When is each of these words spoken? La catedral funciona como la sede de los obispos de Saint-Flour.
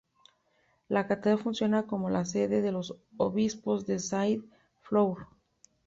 La 0.89 1.05
catedral 1.07 1.37
funciona 1.37 1.85
como 1.85 2.09
la 2.09 2.25
sede 2.25 2.63
de 2.63 2.71
los 2.71 2.97
obispos 3.17 3.85
de 3.85 3.99
Saint-Flour. 3.99 5.27